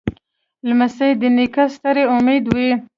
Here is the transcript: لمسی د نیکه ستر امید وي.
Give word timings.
لمسی 0.67 1.11
د 1.21 1.23
نیکه 1.37 1.63
ستر 1.73 1.95
امید 2.15 2.43
وي. 2.53 2.69